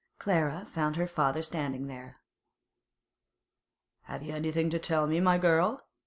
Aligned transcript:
Clara 0.17 0.65
found 0.65 0.95
her 0.95 1.05
father 1.05 1.43
standing 1.43 1.85
there. 1.85 2.21
'Have 4.05 4.23
you 4.23 4.33
anything 4.33 4.71
to 4.71 4.79
tell 4.79 5.05
me, 5.05 5.19
my 5.19 5.37
girl? 5.37 5.79